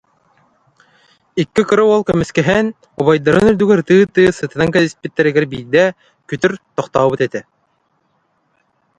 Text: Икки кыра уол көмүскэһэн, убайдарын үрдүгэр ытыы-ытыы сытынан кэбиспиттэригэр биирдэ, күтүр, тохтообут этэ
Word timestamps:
Икки 1.41 1.61
кыра 1.69 1.83
уол 1.91 2.03
көмүскэһэн, 2.09 2.67
убайдарын 2.99 3.49
үрдүгэр 3.51 3.79
ытыы-ытыы 3.83 4.27
сытынан 4.39 4.69
кэбиспиттэригэр 4.73 5.45
биирдэ, 5.53 5.83
күтүр, 6.29 6.51
тохтообут 6.77 7.19
этэ 7.27 7.41